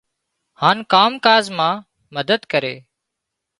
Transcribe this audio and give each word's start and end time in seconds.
هانَ 0.61 0.77
ڪام 0.93 1.11
ڪاز 1.25 1.45
مان 1.57 1.77
مدد 2.15 2.41
ڪري۔ 2.51 2.75